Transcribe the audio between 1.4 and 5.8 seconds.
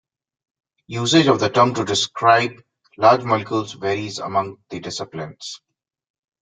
term to describe large molecules varies among the disciplines.